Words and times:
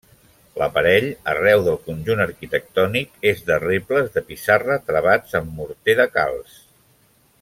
L'aparell, 0.59 1.03
arreu 1.33 1.65
del 1.67 1.77
conjunt 1.89 2.23
arquitectònic, 2.25 3.11
és 3.33 3.45
de 3.51 3.59
rebles 3.65 4.09
de 4.17 4.25
pissarra 4.31 4.79
travats 4.89 5.37
amb 5.43 5.53
morter 5.61 5.97
de 6.01 6.09
calç. 6.19 6.59